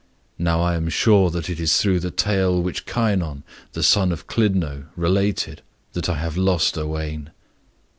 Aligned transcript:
Now 0.39 0.61
I 0.61 0.73
am 0.73 0.89
sure 0.89 1.29
that 1.29 1.47
it 1.47 1.59
is 1.59 1.77
through 1.77 1.99
the 1.99 2.09
tale 2.09 2.59
which 2.59 2.87
Kynon, 2.87 3.43
the 3.73 3.83
son 3.83 4.11
of 4.11 4.25
Clydno, 4.25 4.85
related, 4.95 5.61
that 5.93 6.09
I 6.09 6.15
have 6.15 6.37
lost 6.37 6.75
Owain." 6.75 7.29